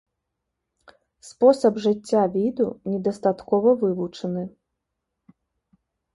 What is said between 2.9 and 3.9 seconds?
недастаткова